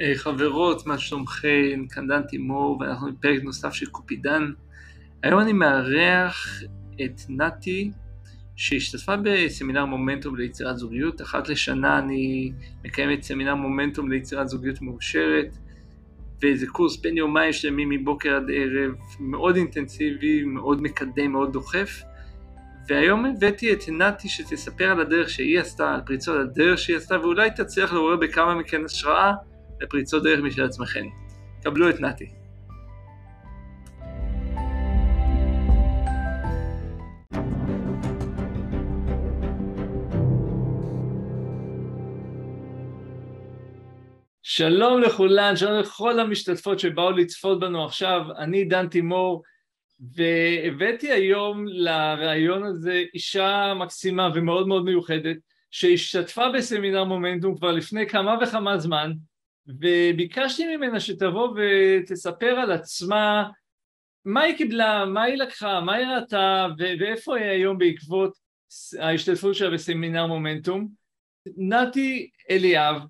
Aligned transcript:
אה, 0.00 0.12
חברות, 0.14 0.86
מה 0.86 0.98
שלומכם? 0.98 1.84
כאן 1.90 2.06
דן 2.06 2.22
תימור, 2.22 2.78
ואנחנו 2.80 3.12
בפרק 3.12 3.42
נוסף 3.42 3.72
של 3.72 3.86
קופידן. 3.86 4.50
היום 5.22 5.40
אני 5.40 5.52
מארח 5.52 6.62
את 7.04 7.20
נתי, 7.28 7.90
שהשתתפה 8.56 9.14
בסמינר 9.24 9.84
מומנטום 9.84 10.36
ליצירת 10.36 10.78
זוגיות. 10.78 11.22
אחת 11.22 11.48
לשנה 11.48 11.98
אני 11.98 12.52
מקיים 12.84 13.12
את 13.12 13.22
סמינר 13.22 13.54
מומנטום 13.54 14.10
ליצירת 14.10 14.48
זוגיות 14.48 14.82
מאושרת, 14.82 15.56
וזה 16.42 16.66
קורס 16.66 16.96
בין 16.96 17.16
יומיים 17.16 17.52
שלמים 17.52 17.88
מבוקר 17.88 18.36
עד 18.36 18.50
ערב, 18.54 18.94
מאוד 19.20 19.56
אינטנסיבי, 19.56 20.44
מאוד 20.44 20.82
מקדם, 20.82 21.32
מאוד 21.32 21.52
דוחף. 21.52 22.02
והיום 22.88 23.24
הבאתי 23.24 23.72
את 23.72 23.88
נתי 23.88 24.28
שתספר 24.28 24.90
על 24.90 25.00
הדרך 25.00 25.30
שהיא 25.30 25.60
עשתה, 25.60 25.94
על 25.94 26.00
פריצות 26.06 26.40
הדרך 26.40 26.78
שהיא 26.78 26.96
עשתה, 26.96 27.20
ואולי 27.20 27.50
תצליח 27.56 27.92
לעורר 27.92 28.16
בכמה 28.16 28.54
מכן 28.54 28.84
השראה 28.84 29.32
לפריצות 29.80 30.22
דרך 30.22 30.40
משל 30.40 30.64
עצמכן. 30.64 31.04
קבלו 31.62 31.90
את 31.90 32.00
נתי. 32.00 32.26
שלום 44.42 45.00
לכולן, 45.00 45.56
שלום 45.56 45.80
לכל 45.80 46.20
המשתתפות 46.20 46.78
שבאו 46.78 47.10
לצפות 47.10 47.60
בנו 47.60 47.84
עכשיו, 47.84 48.22
אני 48.38 48.64
דן 48.64 48.88
תימור, 48.88 49.42
והבאתי 50.14 51.12
היום 51.12 51.64
לראיון 51.68 52.62
הזה 52.64 53.04
אישה 53.14 53.74
מקסימה 53.74 54.28
ומאוד 54.34 54.68
מאוד 54.68 54.84
מיוחדת, 54.84 55.36
שהשתתפה 55.70 56.48
בסמינר 56.48 57.04
מומנטום 57.04 57.56
כבר 57.56 57.72
לפני 57.72 58.08
כמה 58.08 58.36
וכמה 58.42 58.78
זמן, 58.78 59.12
וביקשתי 59.66 60.76
ממנה 60.76 61.00
שתבוא 61.00 61.56
ותספר 61.56 62.46
על 62.46 62.72
עצמה 62.72 63.50
מה 64.24 64.40
היא 64.40 64.56
קיבלה, 64.56 65.04
מה 65.04 65.22
היא 65.22 65.36
לקחה, 65.36 65.80
מה 65.80 65.94
היא 65.94 66.06
ראתה 66.06 66.66
ואיפה 66.78 67.36
היא 67.36 67.44
היום 67.44 67.78
בעקבות 67.78 68.32
ההשתתפות 68.98 69.54
שלה 69.54 69.70
בסמינר 69.70 70.26
מומנטום. 70.26 70.88
נתי 71.56 72.30
אליאב 72.50 73.02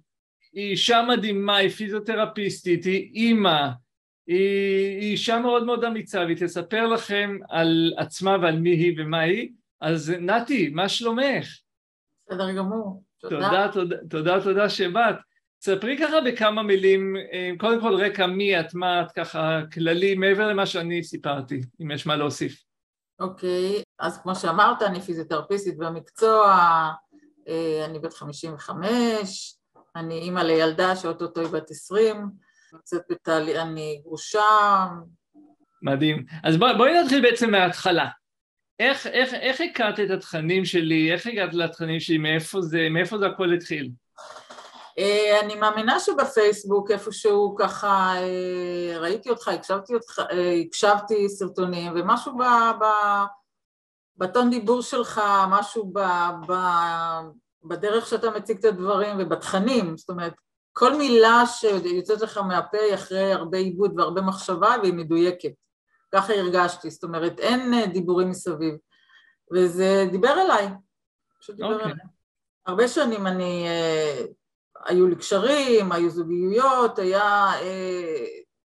היא 0.52 0.70
אישה 0.70 1.02
מדהימה, 1.08 1.56
היא 1.56 1.68
פיזיותרפיסטית, 1.68 2.84
היא 2.84 3.10
אימא, 3.14 3.68
היא, 4.26 5.00
היא 5.00 5.10
אישה 5.10 5.38
מאוד 5.38 5.64
מאוד 5.64 5.84
אמיצה 5.84 6.20
והיא 6.20 6.36
תספר 6.36 6.86
לכם 6.86 7.38
על 7.48 7.92
עצמה 7.96 8.36
ועל 8.42 8.58
מי 8.58 8.70
היא 8.70 8.94
ומה 8.98 9.20
היא. 9.20 9.48
אז 9.80 10.10
נתי, 10.10 10.68
מה 10.68 10.88
שלומך? 10.88 11.58
בסדר 12.26 12.52
גמור. 12.52 13.02
תודה, 13.20 13.68
תודה, 13.72 13.96
תודה, 14.10 14.42
תודה 14.42 14.68
שבאת. 14.68 15.16
ספרי 15.62 15.98
ככה 15.98 16.20
בכמה 16.20 16.62
מילים, 16.62 17.16
אה, 17.32 17.50
קודם 17.58 17.80
כל 17.80 17.94
רקע 17.94 18.26
מי 18.26 18.60
את, 18.60 18.74
מה 18.74 19.02
את, 19.02 19.12
ככה 19.12 19.60
כללי, 19.72 20.14
מעבר 20.14 20.48
למה 20.48 20.66
שאני 20.66 21.04
סיפרתי, 21.04 21.60
אם 21.82 21.90
יש 21.90 22.06
מה 22.06 22.16
להוסיף. 22.16 22.62
אוקיי, 23.20 23.78
okay, 23.78 23.82
אז 23.98 24.22
כמו 24.22 24.34
שאמרת, 24.34 24.82
אני 24.82 25.00
פיזיותרפיסטית 25.00 25.78
במקצוע, 25.78 26.46
אה, 27.48 27.84
אני 27.84 27.98
בת 27.98 28.14
55, 28.14 29.54
אני 29.96 30.18
אימא 30.18 30.40
לילדה 30.40 30.96
שאו-טו-טו 30.96 31.40
היא 31.40 31.48
בת 31.48 31.70
20, 31.70 32.26
נמצאת 32.72 33.02
בתהליך, 33.10 33.56
אני 33.56 34.00
גרושה. 34.04 34.40
מדהים. 35.82 36.24
אז 36.44 36.56
בואי 36.56 36.76
בוא 36.76 36.88
נתחיל 36.88 37.22
בעצם 37.22 37.50
מההתחלה. 37.50 38.08
איך, 38.78 39.06
איך, 39.06 39.34
איך 39.34 39.60
הכרת 39.60 40.00
את 40.00 40.10
התכנים 40.10 40.64
שלי, 40.64 41.12
איך 41.12 41.26
הגעת 41.26 41.54
לתכנים 41.54 42.00
שלי, 42.00 42.18
מאיפה 42.18 42.60
זה, 42.60 42.88
מאיפה 42.90 43.18
זה 43.18 43.26
הכל 43.26 43.52
התחיל? 43.52 43.90
אה, 45.00 45.40
אני 45.40 45.54
מאמינה 45.54 46.00
שבפייסבוק 46.00 46.90
איפשהו 46.90 47.56
ככה 47.58 48.12
אה, 48.16 48.98
ראיתי 48.98 49.30
אותך, 49.30 49.48
הקשבתי, 49.48 49.94
אותך, 49.94 50.18
אה, 50.30 50.52
הקשבתי 50.52 51.28
סרטונים 51.28 51.92
ומשהו 51.96 52.32
ב, 52.38 52.42
ב, 52.80 52.84
בטון 54.16 54.50
דיבור 54.50 54.82
שלך, 54.82 55.20
משהו 55.50 55.92
ב, 55.92 56.00
ב, 56.48 56.54
בדרך 57.64 58.06
שאתה 58.06 58.30
מציג 58.30 58.58
את 58.58 58.64
הדברים 58.64 59.16
ובתכנים, 59.18 59.96
זאת 59.96 60.10
אומרת 60.10 60.34
כל 60.72 60.94
מילה 60.94 61.42
שיוצאת 61.46 62.20
לך 62.20 62.38
מהפה 62.38 62.78
היא 62.78 62.94
אחרי 62.94 63.32
הרבה 63.32 63.58
עיבוד 63.58 63.98
והרבה 63.98 64.20
מחשבה 64.20 64.74
והיא 64.82 64.94
מדויקת, 64.94 65.52
ככה 66.14 66.32
הרגשתי, 66.32 66.90
זאת 66.90 67.04
אומרת 67.04 67.38
אין 67.38 67.92
דיבורים 67.92 68.30
מסביב 68.30 68.74
וזה 69.54 70.08
דיבר 70.10 70.40
אליי, 70.40 70.68
פשוט 71.40 71.56
דיבר 71.56 71.68
okay. 71.68 71.72
אוקיי. 71.72 71.86
אליי. 71.86 72.04
הרבה 72.66 72.88
שנים 72.88 73.26
אני 73.26 73.66
היו 74.84 75.06
לי 75.06 75.16
קשרים, 75.16 75.92
היו 75.92 76.10
זוגיות, 76.10 76.98
היה 76.98 77.52
אה, 77.60 78.24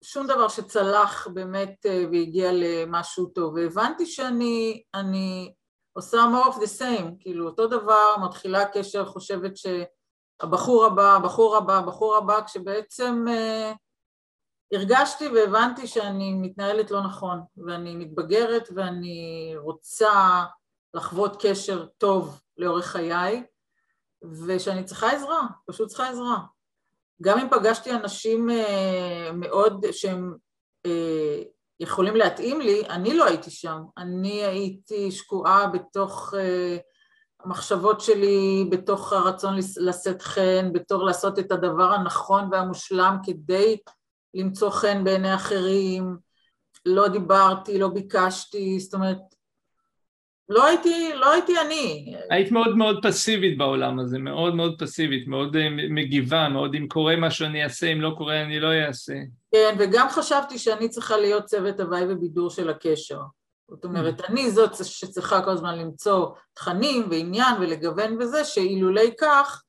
שום 0.05 0.27
דבר 0.27 0.49
שצלח 0.49 1.29
באמת 1.29 1.87
אה, 1.87 2.05
והגיע 2.13 2.51
למשהו 2.53 3.27
טוב, 3.27 3.55
והבנתי 3.55 4.07
שאני 4.07 4.83
אני 4.95 5.55
עושה 5.93 6.19
more 6.19 6.49
of 6.49 6.57
the 6.57 6.81
same, 6.81 7.11
כאילו 7.21 7.47
אותו 7.47 7.67
דבר, 7.67 8.17
מתחילה 8.25 8.65
קשר, 8.65 9.05
חושבת 9.05 9.53
שהבחור 9.57 10.85
הבא, 10.85 11.15
הבחור 11.15 11.57
הבא, 11.57 11.77
הבחור 11.77 12.17
הבא, 12.17 12.41
כשבעצם 12.47 13.25
אה, 13.29 13.73
הרגשתי 14.73 15.29
והבנתי 15.29 15.87
שאני 15.87 16.35
מתנהלת 16.35 16.91
לא 16.91 17.01
נכון, 17.01 17.41
ואני 17.67 17.97
מתבגרת 17.97 18.69
ואני 18.75 19.55
רוצה 19.57 20.45
לחוות 20.95 21.43
קשר 21.43 21.87
טוב 21.87 22.41
לאורך 22.57 22.87
חיי, 22.87 23.43
ושאני 24.47 24.85
צריכה 24.85 25.11
עזרה, 25.11 25.47
פשוט 25.67 25.89
צריכה 25.89 26.09
עזרה. 26.09 26.39
גם 27.23 27.39
אם 27.39 27.49
פגשתי 27.51 27.91
אנשים 27.91 28.51
אה, 28.51 29.31
מאוד 29.33 29.85
שהם 29.93 30.35
אה, 30.87 31.43
יכולים 31.81 32.17
להתאים 32.17 32.61
לי, 32.61 32.87
אני 32.89 33.15
לא 33.15 33.25
הייתי 33.25 33.51
שם. 33.51 33.83
אני 33.99 34.45
הייתי 34.45 35.11
שקועה 35.11 35.67
בתוך 35.67 36.35
אה, 36.37 36.77
המחשבות 37.45 38.01
שלי, 38.01 38.69
בתוך 38.71 39.13
הרצון 39.13 39.55
לשאת 39.77 40.23
חן, 40.23 40.73
בתור 40.73 41.05
לעשות 41.05 41.39
את 41.39 41.53
הדבר 41.53 41.93
הנכון 41.93 42.49
והמושלם 42.53 43.17
כדי 43.25 43.77
למצוא 44.35 44.71
חן 44.71 45.05
בעיני 45.05 45.35
אחרים. 45.35 46.17
לא 46.87 47.09
דיברתי, 47.09 47.79
לא 47.79 47.89
ביקשתי, 47.89 48.81
זאת 48.81 48.95
אומרת, 48.95 49.19
לא 50.49 50.67
הייתי, 50.67 51.13
לא 51.15 51.33
הייתי 51.33 51.61
אני. 51.61 52.15
היית 52.31 52.53
מאוד 52.53 52.77
מאוד 52.77 52.99
פסיבית 53.03 53.59
בעולם 53.59 53.99
הזה, 53.99 54.19
מאוד 54.19 54.55
מאוד 54.55 54.75
פסיבית, 54.79 55.29
מאוד 55.29 55.57
אה, 55.57 55.69
מגיבה, 55.71 56.49
מאוד 56.49 56.75
אם 56.75 56.89
קורה 56.89 57.17
משהו 57.17 57.47
אני 57.47 57.65
אעשה, 57.65 57.87
אם 57.87 58.01
לא 58.01 58.15
קורה 58.19 58.43
אני 58.43 58.61
לא 58.61 58.69
אעשה. 58.87 59.15
כן, 59.53 59.77
וגם 59.79 60.09
חשבתי 60.09 60.59
שאני 60.59 60.89
צריכה 60.89 61.17
להיות 61.17 61.45
צוות 61.45 61.81
הוואי 61.81 62.05
ובידור 62.09 62.51
של 62.51 62.71
הקשר. 62.71 63.21
זאת 63.71 63.85
אומרת. 63.85 64.21
אני 64.29 64.51
זאת 64.51 64.85
שצריכה 64.85 65.43
כל 65.43 65.51
הזמן 65.51 65.79
למצוא 65.79 66.27
תכנים 66.55 67.07
ועניין 67.11 67.55
ולגוון 67.61 68.17
וזה, 68.21 68.45
שאילולי 68.45 69.11
כך, 69.21 69.63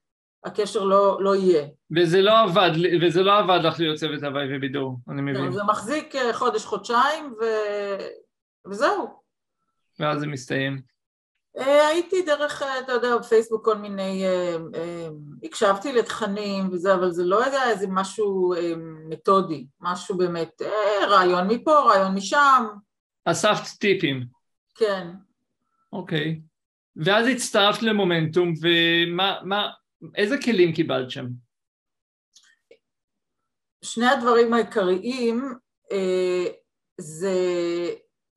הקשר 0.45 0.83
לא, 0.83 1.17
לא 1.21 1.35
יהיה. 1.35 1.67
וזה 1.95 2.21
לא 2.21 2.39
עבד, 2.39 2.71
וזה 3.01 3.23
לא 3.23 3.39
עבד 3.39 3.59
לך 3.63 3.79
להיות 3.79 3.97
צוות 3.97 4.23
הוואי 4.23 4.55
ובידור, 4.55 4.97
אני 5.09 5.21
מבין. 5.21 5.45
כן, 5.45 5.51
זה 5.51 5.63
מחזיק 5.63 6.15
אה, 6.15 6.33
חודש, 6.33 6.65
חודשיים, 6.65 7.33
ו... 7.41 7.45
וזהו. 8.69 9.18
ואז 9.99 10.19
זה 10.19 10.27
מסתיים? 10.27 10.81
אה, 11.57 11.87
הייתי 11.87 12.21
דרך, 12.21 12.61
אה, 12.61 12.79
אתה 12.79 12.91
יודע, 12.91 13.17
בפייסבוק 13.17 13.65
כל 13.65 13.77
מיני, 13.77 14.25
אה, 14.25 15.07
הקשבתי 15.43 15.93
לתכנים 15.93 16.69
וזה, 16.71 16.93
אבל 16.93 17.11
זה 17.11 17.23
לא 17.23 17.43
היה 17.43 17.69
איזה 17.69 17.87
משהו 17.89 18.53
מתודי, 19.09 19.67
משהו 19.79 20.17
באמת, 20.17 20.61
רעיון 21.01 21.47
מפה, 21.47 21.79
רעיון 21.79 22.15
משם. 22.15 22.65
אספת 23.25 23.77
טיפים. 23.79 24.25
כן. 24.75 25.07
אוקיי. 25.93 26.41
ואז 26.95 27.27
הצטרפת 27.27 27.81
למומנטום, 27.81 28.53
ומה, 28.61 29.39
מה, 29.43 29.69
איזה 30.15 30.35
כלים 30.41 30.73
קיבלת 30.73 31.11
שם? 31.11 31.25
שני 33.83 34.05
הדברים 34.05 34.53
העיקריים 34.53 35.53
זה 37.01 37.35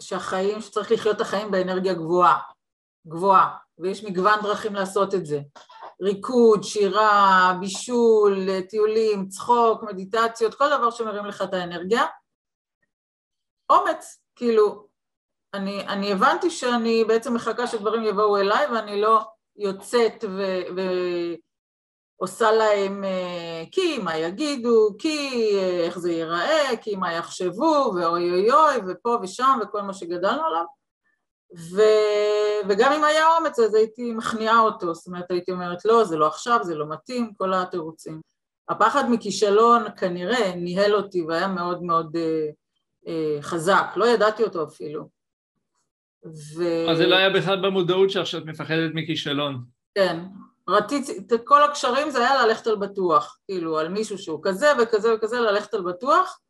שהחיים, 0.02 0.60
שצריך 0.60 0.93
לחיות 0.93 1.16
את 1.16 1.20
החיים 1.20 1.50
באנרגיה 1.50 1.94
גבוהה, 1.94 2.38
גבוהה, 3.06 3.56
ויש 3.78 4.04
מגוון 4.04 4.40
דרכים 4.43 4.75
לעשות 4.75 5.14
את 5.14 5.26
זה. 5.26 5.40
ריקוד, 6.02 6.62
שירה, 6.62 7.56
בישול, 7.60 8.60
טיולים, 8.60 9.28
צחוק, 9.28 9.82
מדיטציות, 9.82 10.54
כל 10.54 10.69
דבר 10.76 10.90
שמרים 10.90 11.26
לך 11.26 11.43
את 11.43 11.54
האנרגיה. 11.54 12.02
אומץ, 13.70 14.22
כאילו, 14.37 14.87
אני, 15.54 15.87
אני 15.87 16.12
הבנתי 16.12 16.50
שאני 16.50 17.04
בעצם 17.04 17.34
מחכה 17.34 17.66
שדברים 17.66 18.04
יבואו 18.04 18.37
אליי 18.37 18.66
ואני 18.66 19.00
לא 19.00 19.20
יוצאת 19.56 20.25
ו, 20.25 20.43
עושה 22.17 22.53
להם 22.53 23.05
אה, 23.05 23.64
כי 23.73 23.99
מה 23.99 24.17
יגידו, 24.17 24.88
כי 24.99 25.53
אה, 25.59 25.85
איך 25.85 25.99
זה 25.99 26.12
ייראה, 26.12 26.76
כי 26.81 26.97
מה 26.97 27.12
יחשבו, 27.12 27.93
ואוי 27.94 28.31
אוי 28.31 28.53
אוי, 28.53 28.76
ופה 28.88 29.19
ושם, 29.23 29.59
וכל 29.62 29.82
מה 29.82 29.94
שגדלנו 29.94 30.43
עליו. 30.44 30.64
ו... 31.56 31.81
וגם 32.69 32.93
אם 32.93 33.05
היה 33.05 33.37
אומץ 33.37 33.59
אז 33.59 33.75
הייתי 33.75 34.12
מכניעה 34.12 34.61
אותו, 34.61 34.94
זאת 34.94 35.06
אומרת 35.06 35.31
הייתי 35.31 35.53
אומרת 35.53 35.85
לא, 35.85 36.05
זה 36.05 36.17
לא 36.17 36.26
עכשיו, 36.26 36.59
זה 36.62 36.75
לא 36.75 36.88
מתאים, 36.88 37.35
כל 37.35 37.55
התירוצים. 37.55 38.20
הפחד 38.69 39.05
מכישלון 39.11 39.82
כנראה 39.97 40.55
ניהל 40.56 40.94
אותי 40.94 41.23
והיה 41.23 41.49
מאוד 41.49 41.82
מאוד 41.82 42.17
אה, 42.17 42.49
אה, 43.06 43.43
חזק, 43.43 43.87
לא 43.97 44.09
ידעתי 44.09 44.43
אותו 44.43 44.64
אפילו. 44.64 45.09
ו... 46.56 46.91
אז 46.91 46.97
זה 46.97 47.06
לא 47.06 47.17
היה 47.17 47.31
בכלל 47.31 47.62
במודעות 47.62 48.11
שלך 48.11 48.26
שאת 48.26 48.44
מפחדת 48.44 48.91
מכישלון. 48.94 49.64
כן, 49.94 50.19
רציתי, 50.69 51.12
כל 51.44 51.62
הקשרים 51.62 52.11
זה 52.11 52.19
היה 52.19 52.47
ללכת 52.47 52.67
על 52.67 52.76
בטוח, 52.76 53.38
כאילו 53.44 53.79
על 53.79 53.88
מישהו 53.88 54.19
שהוא 54.19 54.41
כזה 54.43 54.67
וכזה 54.82 55.14
וכזה, 55.14 55.41
ללכת 55.41 55.75
על 55.75 55.82
בטוח, 55.82 56.41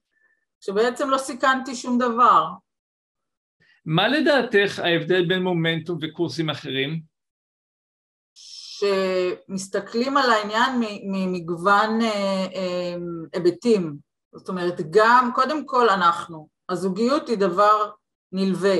שבעצם 0.60 1.10
לא 1.10 1.18
סיכנתי 1.18 1.74
שום 1.74 1.98
דבר. 1.98 2.46
מה 3.84 4.08
לדעתך 4.08 4.78
ההבדל 4.78 5.28
בין 5.28 5.42
מומנטום 5.42 5.98
וקורסים 6.02 6.50
אחרים? 6.50 7.12
שמסתכלים 8.82 10.16
על 10.16 10.30
העניין 10.30 10.80
ממגוון 11.04 12.00
אה, 12.02 12.46
אה, 12.54 12.94
היבטים, 13.32 13.96
זאת 14.34 14.48
אומרת 14.48 14.80
גם, 14.90 15.30
קודם 15.34 15.66
כל 15.66 15.88
אנחנו, 15.88 16.48
הזוגיות 16.68 17.28
היא 17.28 17.38
דבר 17.38 17.90
נלווה, 18.32 18.76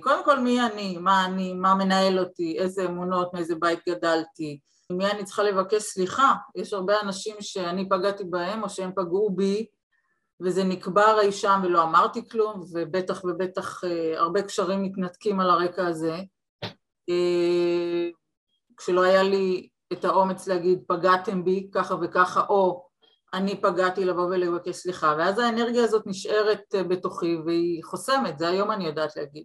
קודם 0.00 0.24
כל 0.24 0.38
מי 0.38 0.60
אני, 0.60 0.98
מה 0.98 1.24
אני, 1.24 1.54
מה 1.54 1.74
מנהל 1.74 2.18
אותי, 2.18 2.58
איזה 2.58 2.84
אמונות, 2.84 3.34
מאיזה 3.34 3.54
בית 3.54 3.78
גדלתי, 3.88 4.58
מי 4.92 5.10
אני 5.10 5.24
צריכה 5.24 5.42
לבקש 5.42 5.82
סליחה, 5.82 6.34
יש 6.56 6.72
הרבה 6.72 7.00
אנשים 7.00 7.36
שאני 7.40 7.88
פגעתי 7.88 8.24
בהם 8.24 8.62
או 8.62 8.68
שהם 8.68 8.90
פגעו 8.96 9.30
בי 9.36 9.66
וזה 10.40 10.64
נקבר 10.64 11.18
אי 11.20 11.32
שם 11.32 11.60
ולא 11.64 11.82
אמרתי 11.82 12.28
כלום 12.28 12.64
ובטח 12.72 13.24
ובטח 13.24 13.80
הרבה 14.16 14.42
קשרים 14.42 14.82
מתנתקים 14.82 15.40
על 15.40 15.50
הרקע 15.50 15.86
הזה. 15.86 16.16
כשלא 18.76 19.02
היה 19.02 19.22
לי 19.22 19.68
את 19.92 20.04
האומץ 20.04 20.46
להגיד 20.46 20.78
פגעתם 20.88 21.44
בי 21.44 21.68
ככה 21.74 21.94
וככה 22.02 22.46
או 22.48 22.86
אני 23.34 23.60
פגעתי 23.60 24.04
לבוא 24.04 24.24
ולבקש 24.24 24.76
סליחה 24.76 25.14
ואז 25.18 25.38
האנרגיה 25.38 25.84
הזאת 25.84 26.06
נשארת 26.06 26.74
אה, 26.74 26.82
בתוכי 26.82 27.36
והיא 27.46 27.84
חוסמת, 27.84 28.38
זה 28.38 28.48
היום 28.48 28.70
אני 28.70 28.86
יודעת 28.86 29.16
להגיד. 29.16 29.44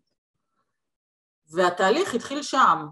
והתהליך 1.52 2.14
התחיל 2.14 2.44
שם 2.44 2.86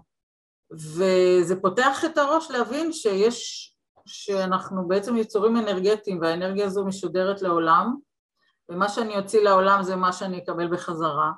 וזה 0.72 1.60
פותח 1.62 2.04
את 2.04 2.18
הראש 2.18 2.50
להבין 2.50 2.92
שיש, 2.92 3.72
שאנחנו 4.06 4.88
בעצם 4.88 5.16
יצורים 5.16 5.56
אנרגטיים 5.56 6.20
והאנרגיה 6.20 6.66
הזו 6.66 6.84
משודרת 6.84 7.42
לעולם 7.42 7.94
ומה 8.68 8.88
שאני 8.88 9.18
אוציא 9.18 9.40
לעולם 9.40 9.82
זה 9.82 9.96
מה 9.96 10.12
שאני 10.12 10.38
אקבל 10.38 10.72
בחזרה 10.72 11.32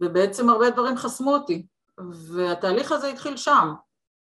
ובעצם 0.00 0.48
הרבה 0.48 0.70
דברים 0.70 0.96
חסמו 0.96 1.34
אותי 1.34 1.66
והתהליך 2.34 2.92
הזה 2.92 3.06
התחיל 3.06 3.36
שם 3.36 3.74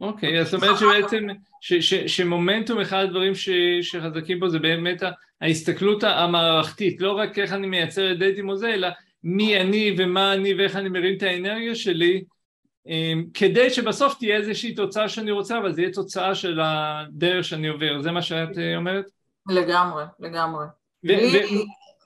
אוקיי, 0.02 0.46
זאת 0.46 0.64
אומרת 0.64 0.80
שבעצם, 0.80 1.28
שמומנטום 2.08 2.80
אחד 2.80 3.04
הדברים 3.04 3.34
שחזקים 3.82 4.40
בו 4.40 4.50
זה 4.50 4.60
באמת 4.60 5.04
ההסתכלות 5.42 6.04
המערכתית, 6.04 7.02
לא 7.02 7.12
רק 7.12 7.40
איך 7.40 7.54
אני 7.54 7.68
מייצר 7.68 8.12
את 8.12 8.20
דייטים 8.20 8.50
או 8.50 8.56
זה, 8.56 8.74
אלא 8.74 8.88
מי 9.24 9.62
אני 9.62 9.96
ומה 9.98 10.34
אני 10.34 10.54
ואיך 10.54 10.76
אני 10.76 10.90
מרים 10.90 11.18
את 11.18 11.24
האנרגיה 11.24 11.76
שלי, 11.76 12.24
אמ, 12.88 13.26
כדי 13.34 13.70
שבסוף 13.70 14.18
תהיה 14.18 14.38
איזושהי 14.38 14.76
תוצאה 14.76 15.10
שאני 15.10 15.32
רוצה, 15.32 15.58
אבל 15.58 15.74
זה 15.74 15.82
יהיה 15.82 15.94
תוצאה 15.94 16.36
של 16.36 16.60
הדרך 16.64 17.46
שאני 17.46 17.68
עובר, 17.68 18.02
זה 18.02 18.12
מה 18.12 18.22
שאת 18.22 18.58
אה, 18.58 18.78
אומרת? 18.78 19.06
לגמרי, 19.50 20.04
לגמרי. 20.20 20.66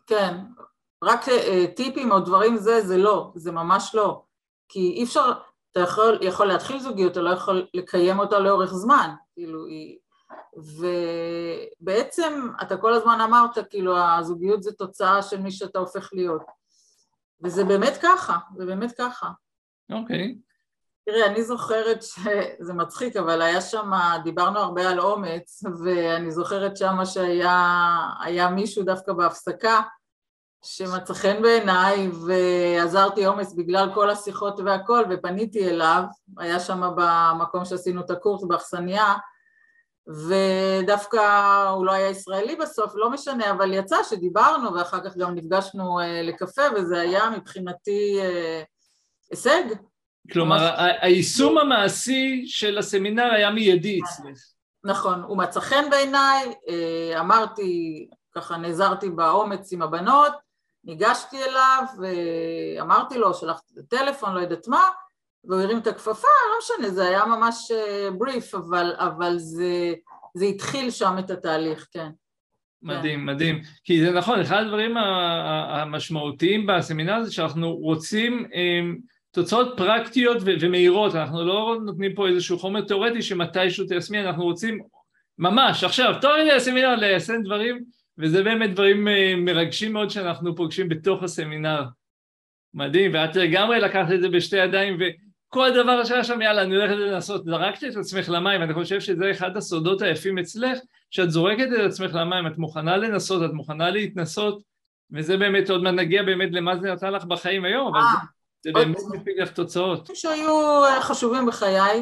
כן, 0.08 0.38
רק 1.04 1.30
אה, 1.30 1.66
טיפים 1.76 2.12
או 2.12 2.20
דברים 2.20 2.58
זה, 2.58 2.82
זה 2.82 2.98
לא, 2.98 3.32
זה 3.36 3.52
ממש 3.52 3.92
לא. 3.94 4.22
כי 4.70 4.94
אי 4.98 5.04
אפשר, 5.04 5.32
אתה 5.72 5.80
יכול, 5.80 6.18
יכול 6.22 6.48
להתחיל 6.48 6.80
זוגיות, 6.80 7.12
אתה 7.12 7.22
לא 7.22 7.30
יכול 7.30 7.68
לקיים 7.74 8.20
אותה 8.20 8.40
לאורך 8.40 8.74
זמן, 8.74 9.10
כאילו 9.34 9.66
היא... 9.66 9.98
ובעצם 11.82 12.50
אתה 12.62 12.78
כל 12.78 12.94
הזמן 12.94 13.22
אמרת, 13.22 13.70
כאילו 13.70 13.98
הזוגיות 13.98 14.64
זה 14.64 14.72
תוצאה 14.72 15.22
של 15.22 15.42
מי 15.42 15.52
שאתה 15.52 15.80
הופך 15.80 16.10
להיות. 16.14 16.42
וזה 17.44 17.64
באמת 17.64 17.98
ככה, 18.02 18.38
זה 18.58 18.66
באמת 18.66 18.92
ככה. 18.98 19.30
אוקיי. 19.92 20.36
Okay. 20.38 20.52
תראי, 21.06 21.26
אני 21.26 21.44
זוכרת 21.44 22.04
שזה 22.04 22.74
מצחיק, 22.74 23.16
אבל 23.16 23.42
היה 23.42 23.62
שם, 23.62 23.92
דיברנו 24.24 24.60
הרבה 24.60 24.90
על 24.90 25.00
אומץ, 25.00 25.64
ואני 25.84 26.32
זוכרת 26.32 26.78
שם 26.78 26.96
שהיה 27.06 28.50
מישהו 28.56 28.84
דווקא 28.84 29.14
בהפסקה, 29.14 29.82
שמצא 30.66 31.14
חן 31.14 31.42
בעיניי 31.42 32.10
ועזרתי 32.28 33.28
אומץ 33.28 33.54
בגלל 33.54 33.90
כל 33.94 34.10
השיחות 34.10 34.60
והכל 34.66 35.04
ופניתי 35.10 35.70
אליו, 35.70 36.04
היה 36.38 36.60
שם 36.60 36.82
במקום 36.96 37.66
שעשינו 37.66 38.02
את 38.02 38.10
הקורס 38.10 38.44
באכסניה 38.44 39.14
ודווקא 40.08 41.68
הוא 41.70 41.86
לא 41.86 41.92
היה 41.92 42.10
ישראלי 42.10 42.56
בסוף, 42.56 42.92
לא 42.96 43.10
משנה, 43.10 43.52
אבל 43.52 43.74
יצא 43.74 43.96
שדיברנו 44.10 44.74
ואחר 44.74 45.00
כך 45.04 45.18
גם 45.18 45.36
נפגשנו 45.36 46.00
אה, 46.00 46.22
לקפה 46.22 46.62
וזה 46.76 47.00
היה 47.00 47.30
מבחינתי 47.30 48.20
אה, 48.22 48.64
הישג. 49.32 49.64
כלומר, 50.32 50.58
ממש... 50.58 50.98
היישום 51.02 51.58
המעשי 51.58 52.44
של 52.48 52.78
הסמינר 52.78 53.32
היה 53.34 53.52
מיידי 53.52 54.00
אצלך. 54.04 54.40
נכון, 54.84 55.24
הוא 55.28 55.38
מצא 55.38 55.60
חן 55.60 55.90
בעיניי, 55.90 56.54
אה, 56.70 57.20
אמרתי, 57.20 58.08
ככה 58.36 58.58
נעזרתי 58.58 59.10
באומץ 59.10 59.74
עם 59.74 59.82
הבנות 59.82 60.51
ניגשתי 60.84 61.44
אליו 61.44 61.84
ואמרתי 62.00 63.18
לו, 63.18 63.34
שלחתי 63.34 63.74
את 63.74 63.78
הטלפון, 63.78 64.36
לא 64.36 64.40
יודעת 64.40 64.68
מה, 64.68 64.90
והוא 65.44 65.62
הרים 65.62 65.78
את 65.78 65.88
הכפפה, 65.88 66.28
לא 66.50 66.58
משנה, 66.62 66.90
זה 66.90 67.08
היה 67.08 67.26
ממש 67.26 67.72
בריף, 68.18 68.56
אה, 68.56 68.60
אבל, 68.60 68.94
אבל 68.98 69.38
זה, 69.38 69.94
זה 70.34 70.46
התחיל 70.46 70.92
שם 70.92 71.16
את 71.20 71.30
התהליך, 71.32 71.88
כן. 71.92 72.10
מדהים, 72.84 73.20
כן. 73.20 73.26
מדהים. 73.26 73.62
כי 73.84 74.06
זה 74.06 74.12
נכון, 74.12 74.40
אחד 74.40 74.62
הדברים 74.62 74.98
המשמעותיים 74.98 76.68
בסמינר 76.68 77.14
הזה 77.14 77.34
שאנחנו 77.34 77.76
רוצים 77.76 78.46
הם, 78.54 78.98
תוצאות 79.32 79.74
פרקטיות 79.78 80.38
ומהירות, 80.62 81.16
אנחנו 81.16 81.46
לא 81.46 81.78
נותנים 81.86 82.16
פה 82.16 82.28
איזשהו 82.28 82.60
חומר 82.60 82.82
תיאורטי 82.82 83.22
שמתישהו 83.22 83.86
תיישמי, 83.86 84.26
אנחנו 84.26 84.44
רוצים 84.44 84.80
ממש 85.38 85.84
עכשיו, 85.84 86.14
תואר 86.22 86.36
לי 86.36 86.52
הסמינר 86.52 86.96
ליישם 86.96 87.42
דברים 87.44 87.84
וזה 88.18 88.44
באמת 88.44 88.74
דברים 88.74 89.08
אה, 89.08 89.34
מרגשים 89.38 89.94
מאוד 89.94 90.10
שאנחנו 90.10 90.56
פוגשים 90.56 90.90
בתוך 90.90 91.24
הסמינר. 91.24 91.84
מדהים, 92.74 93.12
ואת 93.14 93.36
לגמרי 93.36 93.80
לקחת 93.80 94.12
את 94.16 94.22
זה 94.22 94.30
בשתי 94.30 94.58
ידיים, 94.58 94.98
וכל 95.00 95.70
דבר 95.84 96.04
שהיה 96.04 96.24
שם, 96.24 96.42
יאללה, 96.42 96.62
אני 96.62 96.76
הולכת 96.76 96.96
לנסות. 96.96 97.46
זרקת 97.46 97.84
את 97.84 97.96
עצמך 97.98 98.30
למים, 98.30 98.62
ואני 98.62 98.74
חושב 98.74 99.00
שזה 99.00 99.32
אחד 99.32 99.58
הסודות 99.58 100.02
היפים 100.02 100.38
אצלך, 100.38 100.80
שאת 101.12 101.32
זורקת 101.32 101.68
את 101.76 101.80
עצמך 101.86 102.14
למים, 102.14 102.48
את 102.48 102.58
מוכנה 102.58 102.98
לנסות, 102.98 103.44
את 103.50 103.54
מוכנה 103.54 103.90
להתנסות, 103.90 104.62
וזה 105.12 105.38
באמת, 105.38 105.70
עוד 105.70 105.84
מעט 105.84 105.94
נגיע 105.94 106.24
באמת 106.24 106.50
למה 106.52 106.78
זה 106.78 106.92
נתן 106.92 107.14
לך 107.14 107.26
בחיים 107.26 107.66
היום, 107.66 107.88
אבל 107.88 108.02
זה, 108.02 108.18
זה 108.62 108.72
באמת 108.74 108.98
מפיק 109.14 109.38
לך 109.38 109.52
תוצאות. 109.52 110.10
שהיו 110.14 110.84
אה, 110.86 111.02
חשובים 111.02 111.46
בחיי, 111.46 111.80
אה, 111.80 112.02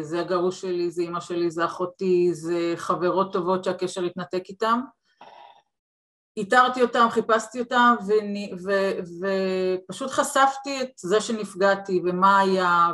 זה 0.00 0.20
הגרוש 0.20 0.60
שלי, 0.60 0.90
זה 0.90 1.02
אימא 1.02 1.20
שלי, 1.20 1.50
זה 1.50 1.64
אחותי, 1.64 2.34
זה 2.34 2.72
חברות 2.76 3.32
טובות 3.32 3.64
שהקשר 3.64 4.02
התנתק 4.02 4.42
איתם. 4.48 4.80
איתרתי 6.36 6.82
אותם, 6.82 7.06
חיפשתי 7.10 7.60
אותם 7.60 7.94
ופשוט 9.88 10.10
חשפתי 10.10 10.82
את 10.82 10.90
זה 10.96 11.20
שנפגעתי 11.20 12.00
ומה 12.04 12.38
היה 12.38 12.88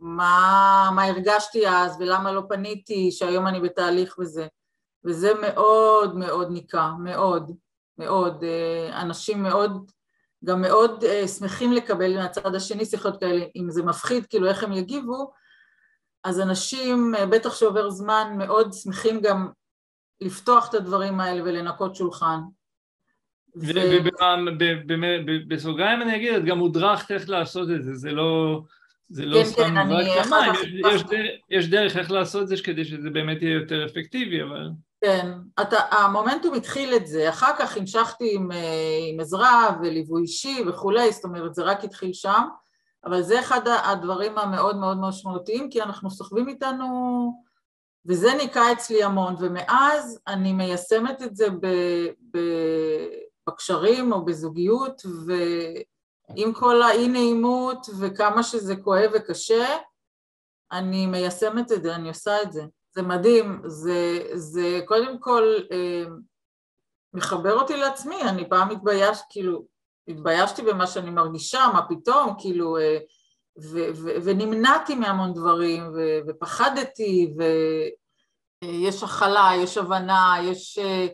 ומה 0.00 1.04
הרגשתי 1.08 1.68
אז 1.68 1.96
ולמה 2.00 2.32
לא 2.32 2.42
פניתי 2.48 3.10
שהיום 3.10 3.46
אני 3.46 3.60
בתהליך 3.60 4.18
וזה 4.18 4.46
וזה 5.04 5.32
מאוד 5.40 6.16
מאוד 6.16 6.50
ניכר, 6.50 6.90
מאוד, 6.98 7.52
מאוד, 7.98 8.44
אה, 8.44 9.02
אנשים 9.02 9.42
מאוד 9.42 9.90
גם 10.44 10.60
מאוד 10.60 11.04
uh, 11.04 11.28
שמחים 11.28 11.72
לקבל 11.72 12.16
מהצד 12.16 12.54
השני 12.54 12.84
שיחות 12.84 13.20
כאלה, 13.20 13.44
אם 13.56 13.70
זה 13.70 13.82
מפחיד, 13.82 14.26
כאילו 14.26 14.48
איך 14.48 14.64
הם 14.64 14.72
יגיבו, 14.72 15.32
אז 16.24 16.40
אנשים, 16.40 17.14
uh, 17.14 17.26
בטח 17.26 17.54
שעובר 17.54 17.90
זמן, 17.90 18.34
מאוד 18.38 18.72
שמחים 18.72 19.20
גם 19.20 19.48
לפתוח 20.20 20.68
את 20.68 20.74
הדברים 20.74 21.20
האלה 21.20 21.42
ולנקות 21.42 21.96
שולחן. 21.96 22.40
ובסוגריים 25.48 26.02
אני 26.02 26.16
אגיד, 26.16 26.34
את 26.34 26.44
גם 26.44 26.58
הודרכת 26.58 27.10
איך 27.10 27.30
לעשות 27.30 27.70
את 27.70 27.84
זה, 27.84 27.94
זה 27.94 28.12
לא... 28.12 28.62
זה 29.08 29.26
לא 29.26 29.38
כן, 29.38 29.44
סתם 29.44 29.62
כן, 29.62 29.76
רק 29.76 29.84
למים, 29.84 30.06
יש, 30.94 31.02
יש 31.50 31.68
דרך 31.68 31.96
איך 31.96 32.10
לעשות 32.10 32.42
את 32.42 32.48
זה 32.48 32.56
כדי 32.64 32.84
שזה 32.84 33.10
באמת 33.10 33.42
יהיה 33.42 33.54
יותר 33.54 33.86
אפקטיבי, 33.86 34.42
אבל... 34.42 34.68
כן, 35.04 35.32
אתה, 35.60 35.80
המומנטום 35.90 36.54
התחיל 36.54 36.96
את 36.96 37.06
זה, 37.06 37.28
אחר 37.28 37.56
כך 37.58 37.76
המשכתי 37.76 38.34
עם, 38.34 38.52
אה, 38.52 38.98
עם 39.12 39.20
עזרה 39.20 39.76
וליווי 39.82 40.22
אישי 40.22 40.64
וכולי, 40.68 41.12
זאת 41.12 41.24
אומרת 41.24 41.54
זה 41.54 41.62
רק 41.62 41.84
התחיל 41.84 42.12
שם, 42.12 42.42
אבל 43.04 43.22
זה 43.22 43.40
אחד 43.40 43.60
הדברים 43.68 44.38
המאוד 44.38 44.76
מאוד 44.76 44.98
משמעותיים 45.00 45.70
כי 45.70 45.82
אנחנו 45.82 46.10
סוחבים 46.10 46.48
איתנו, 46.48 47.32
וזה 48.06 48.34
ניקה 48.34 48.72
אצלי 48.72 49.04
המון, 49.04 49.36
ומאז 49.40 50.20
אני 50.26 50.52
מיישמת 50.52 51.22
את 51.22 51.36
זה 51.36 51.50
ב, 51.50 51.66
ב, 52.30 52.38
בקשרים 53.46 54.12
או 54.12 54.24
בזוגיות, 54.24 55.02
ועם 55.26 56.52
כל 56.52 56.82
האי 56.82 57.08
נעימות 57.08 57.86
וכמה 58.00 58.42
שזה 58.42 58.76
כואב 58.76 59.10
וקשה, 59.14 59.76
אני 60.72 61.06
מיישמת 61.06 61.72
את 61.72 61.82
זה, 61.82 61.94
אני 61.94 62.08
עושה 62.08 62.42
את 62.42 62.52
זה. 62.52 62.62
זה 62.94 63.02
מדהים, 63.02 63.62
זה, 63.66 64.22
זה 64.34 64.80
קודם 64.84 65.18
כל 65.20 65.42
אה, 65.72 66.04
מחבר 67.14 67.52
אותי 67.52 67.76
לעצמי, 67.76 68.22
אני 68.22 68.48
פעם 68.48 68.70
התביישתי, 68.70 69.24
כאילו, 69.30 69.66
התביישתי 70.08 70.62
במה 70.62 70.86
שאני 70.86 71.10
מרגישה, 71.10 71.66
מה 71.72 71.86
פתאום, 71.88 72.34
כאילו, 72.38 72.78
אה, 72.78 72.98
ו, 73.62 73.78
ו, 73.94 74.08
ונמנעתי 74.24 74.94
מהמון 74.94 75.34
דברים, 75.34 75.92
ו, 75.94 76.18
ופחדתי, 76.28 77.34
ויש 78.64 79.02
הכלה, 79.02 79.50
יש 79.56 79.78
הבנה, 79.78 80.36
יש... 80.42 80.78
אה, 80.78 81.06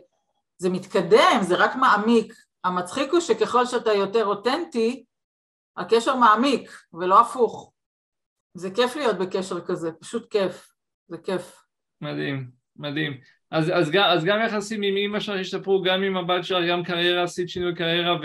זה 0.57 0.69
מתקדם, 0.69 1.39
זה 1.41 1.55
רק 1.55 1.75
מעמיק. 1.75 2.33
המצחיק 2.63 3.11
הוא 3.11 3.19
שככל 3.19 3.65
שאתה 3.65 3.93
יותר 3.93 4.25
אותנטי, 4.25 5.05
הקשר 5.77 6.15
מעמיק, 6.15 6.71
ולא 6.93 7.19
הפוך. 7.19 7.71
זה 8.53 8.71
כיף 8.71 8.95
להיות 8.95 9.17
בקשר 9.17 9.65
כזה, 9.65 9.91
פשוט 9.91 10.31
כיף, 10.31 10.73
זה 11.07 11.17
כיף. 11.17 11.68
מדהים, 12.01 12.47
מדהים. 12.77 13.17
אז, 13.51 13.71
אז, 13.73 13.91
אז 14.05 14.25
גם 14.25 14.39
יחסים 14.45 14.81
עם 14.81 14.95
אימא 14.95 15.19
שלך 15.19 15.39
השתפרו, 15.39 15.81
גם 15.81 16.03
עם 16.03 16.17
הבת 16.17 16.45
שלך, 16.45 16.65
גם 16.69 16.83
קריירה, 16.83 17.23
עשית 17.23 17.49
שינוי 17.49 17.75
קריירה 17.75 18.17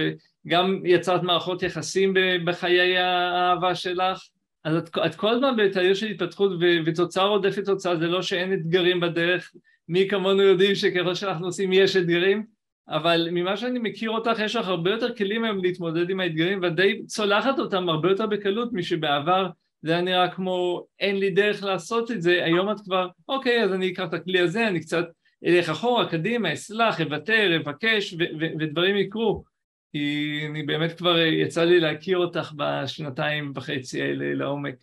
וגם 0.47 0.81
יצרת 0.85 1.23
מערכות 1.23 1.63
יחסים 1.63 2.15
בחיי 2.45 2.99
האהבה 2.99 3.75
שלך. 3.75 4.29
אז 4.65 4.77
את, 4.77 4.99
את 5.07 5.15
כל 5.15 5.29
הזמן 5.29 5.57
בתהליך 5.57 5.97
של 5.97 6.07
התפתחות 6.07 6.53
ו, 6.53 6.65
ותוצאה 6.87 7.25
רודפת 7.25 7.65
תוצאה, 7.65 7.97
זה 7.97 8.07
לא 8.07 8.23
שאין 8.23 8.53
אתגרים 8.53 9.01
בדרך, 9.01 9.53
מי 9.89 10.09
כמונו 10.09 10.43
יודעים 10.43 10.75
שככל 10.75 11.15
שאנחנו 11.15 11.47
עושים 11.47 11.73
יש 11.73 11.97
אתגרים, 11.97 12.47
אבל 12.89 13.29
ממה 13.33 13.57
שאני 13.57 13.79
מכיר 13.79 14.11
אותך, 14.11 14.39
יש 14.39 14.57
לך 14.57 14.69
הרבה 14.69 14.91
יותר 14.91 15.15
כלים 15.15 15.45
היום 15.45 15.65
להתמודד 15.65 16.11
עם 16.11 16.21
האתגרים 16.21 16.61
ודי 16.63 17.03
צולחת 17.07 17.59
אותם 17.59 17.89
הרבה 17.89 18.11
יותר 18.11 18.27
בקלות 18.27 18.73
משבעבר 18.73 19.49
זה 19.85 19.93
היה 19.93 20.01
נראה 20.01 20.35
כמו 20.35 20.87
אין 21.01 21.17
לי 21.17 21.31
דרך 21.31 21.63
לעשות 21.63 22.11
את 22.11 22.23
זה, 22.23 22.45
היום 22.45 22.71
את 22.71 22.77
כבר, 22.85 23.09
אוקיי, 23.29 23.65
אז 23.65 23.73
אני 23.73 23.93
אקח 23.93 24.05
את 24.09 24.15
הכלי 24.15 24.41
הזה, 24.41 24.69
אני 24.69 24.81
קצת 24.81 25.05
אלך 25.45 25.69
אחורה, 25.69 26.11
קדימה, 26.11 26.53
אסלח, 26.53 27.01
אוותר, 27.01 27.57
אבקש, 27.57 28.15
ודברים 28.61 28.97
יקרו. 28.97 29.45
כי 29.93 30.41
אני 30.51 30.63
באמת 30.63 30.99
כבר, 30.99 31.19
יצא 31.19 31.65
לי 31.65 31.81
להכיר 31.81 32.19
אותך 32.19 32.53
בשנתיים 32.57 33.53
וחצי 33.55 34.03
האלה 34.03 34.35
לעומק. 34.35 34.75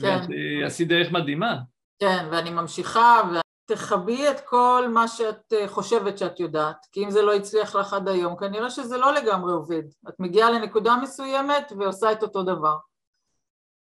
כן. 0.00 0.06
ואת 0.06 0.30
אה, 0.30 0.66
עשית 0.66 0.88
דרך 0.88 1.12
מדהימה. 1.12 1.56
כן, 1.98 2.28
ואני 2.30 2.50
ממשיכה, 2.50 3.22
ותכבי 3.70 4.30
את 4.30 4.40
כל 4.40 4.88
מה 4.92 5.08
שאת 5.08 5.52
אה, 5.52 5.68
חושבת 5.68 6.18
שאת 6.18 6.40
יודעת, 6.40 6.86
כי 6.92 7.04
אם 7.04 7.10
זה 7.10 7.22
לא 7.22 7.34
הצליח 7.34 7.76
לך 7.76 7.92
עד 7.92 8.08
היום, 8.08 8.36
כנראה 8.36 8.70
שזה 8.70 8.96
לא 8.96 9.14
לגמרי 9.14 9.52
עובד. 9.52 9.82
את 10.08 10.14
מגיעה 10.18 10.50
לנקודה 10.50 10.96
מסוימת 11.02 11.72
ועושה 11.78 12.12
את 12.12 12.22
אותו 12.22 12.42
דבר. 12.42 12.76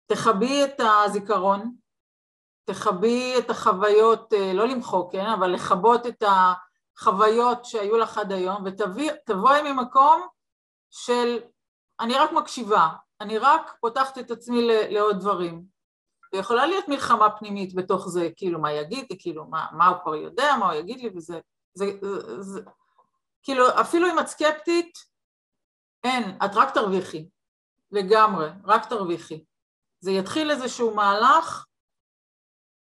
תכבי 0.09 0.63
את 0.63 0.79
הזיכרון, 0.79 1.75
תכבי 2.65 3.33
את 3.39 3.49
החוויות, 3.49 4.33
אה, 4.33 4.53
לא 4.53 4.67
למחוק, 4.67 5.11
כן, 5.11 5.25
אבל 5.25 5.47
לכבות 5.47 6.05
את 6.07 6.23
החוויות 6.97 7.65
שהיו 7.65 7.97
לך 7.97 8.17
עד 8.17 8.31
היום, 8.31 8.63
ותבואי 8.65 9.71
ממקום 9.71 10.27
של 10.89 11.39
אני 11.99 12.13
רק 12.13 12.31
מקשיבה, 12.31 12.89
אני 13.21 13.37
רק 13.37 13.77
פותחת 13.81 14.17
את 14.17 14.31
עצמי 14.31 14.67
לעוד 14.89 15.19
דברים. 15.19 15.63
ויכולה 16.33 16.65
להיות 16.65 16.87
מלחמה 16.87 17.29
פנימית 17.29 17.75
בתוך 17.75 18.07
זה, 18.09 18.29
כאילו 18.35 18.59
מה 18.59 18.71
יגיד 18.71 19.05
לי, 19.09 19.17
כאילו 19.19 19.45
מה, 19.45 19.67
מה 19.71 19.87
הוא 19.87 19.97
כבר 20.03 20.15
יודע, 20.15 20.55
מה 20.59 20.65
הוא 20.65 20.73
יגיד 20.73 20.99
לי, 20.99 21.09
וזה, 21.15 21.39
זה, 21.73 21.85
זה, 22.01 22.41
זה, 22.41 22.61
כאילו 23.43 23.65
אפילו 23.81 24.07
אם 24.07 24.19
את 24.19 24.27
סקפטית, 24.27 24.97
אין, 26.03 26.37
את 26.45 26.51
רק 26.55 26.73
תרוויחי, 26.73 27.29
לגמרי, 27.91 28.49
רק 28.65 28.85
תרוויחי. 28.85 29.43
זה 29.99 30.11
יתחיל 30.11 30.51
איזשהו 30.51 30.95
מהלך 30.95 31.65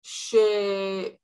שאין 0.03 1.15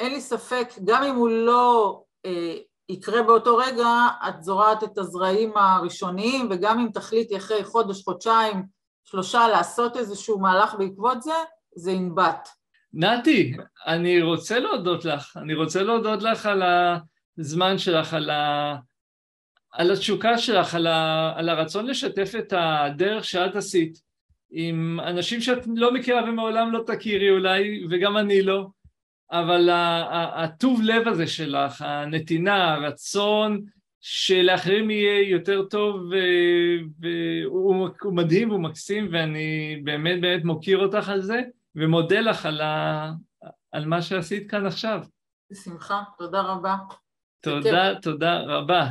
לי 0.00 0.20
ספק, 0.20 0.68
גם 0.84 1.02
אם 1.02 1.14
הוא 1.14 1.28
לא 1.28 2.02
אה, 2.26 2.56
יקרה 2.88 3.22
באותו 3.22 3.56
רגע, 3.56 3.88
את 4.28 4.42
זורעת 4.42 4.84
את 4.84 4.98
הזרעים 4.98 5.56
הראשוניים, 5.56 6.48
וגם 6.50 6.78
אם 6.78 6.88
תחליטי 6.94 7.36
אחרי 7.36 7.64
חודש, 7.64 8.04
חודשיים, 8.04 8.62
שלושה 9.04 9.48
לעשות 9.48 9.96
איזשהו 9.96 10.40
מהלך 10.40 10.74
בעקבות 10.78 11.22
זה, 11.22 11.32
זה 11.76 11.90
ינבט. 11.90 12.48
נתי, 12.92 13.56
אני 13.86 14.22
רוצה 14.22 14.58
להודות 14.58 15.04
לך, 15.04 15.36
אני 15.36 15.54
רוצה 15.54 15.82
להודות 15.82 16.22
לך 16.22 16.46
על 16.46 16.62
הזמן 17.38 17.78
שלך, 17.78 18.14
על, 18.14 18.30
ה... 18.30 18.76
על 19.72 19.90
התשוקה 19.90 20.38
שלך, 20.38 20.74
על, 20.74 20.86
ה... 20.86 21.32
על 21.36 21.48
הרצון 21.48 21.86
לשתף 21.86 22.32
את 22.38 22.52
הדרך 22.56 23.24
שאת 23.24 23.56
עשית. 23.56 24.09
עם 24.50 25.00
אנשים 25.00 25.40
שאת 25.40 25.58
לא 25.76 25.94
מכירה 25.94 26.24
ומעולם 26.24 26.72
לא 26.72 26.82
תכירי 26.86 27.30
אולי, 27.30 27.86
וגם 27.90 28.16
אני 28.16 28.42
לא, 28.42 28.66
אבל 29.32 29.68
הטוב 30.34 30.80
לב 30.82 31.08
הזה 31.08 31.26
שלך, 31.26 31.82
הנתינה, 31.82 32.74
הרצון 32.74 33.60
שלאחרים 34.00 34.90
יהיה 34.90 35.28
יותר 35.28 35.64
טוב, 35.64 36.10
והוא 37.00 37.88
מדהים 38.04 38.50
והוא 38.50 38.60
מקסים, 38.60 39.08
ואני 39.12 39.80
באמת 39.84 40.20
באמת 40.20 40.44
מוקיר 40.44 40.78
אותך 40.78 41.08
על 41.08 41.20
זה, 41.20 41.42
ומודה 41.74 42.20
לך 42.20 42.46
על, 42.46 42.60
ה, 42.60 43.12
על 43.72 43.86
מה 43.86 44.02
שעשית 44.02 44.50
כאן 44.50 44.66
עכשיו. 44.66 45.00
בשמחה, 45.50 46.02
תודה 46.18 46.40
רבה. 46.40 46.76
תודה, 47.40 47.94
תודה 48.02 48.40
רבה. 48.40 48.86